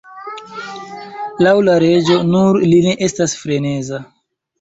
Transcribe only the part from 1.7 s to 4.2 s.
reĝo, nur li ne estas freneza.